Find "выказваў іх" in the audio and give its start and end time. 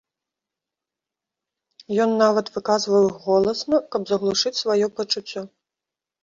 2.55-3.15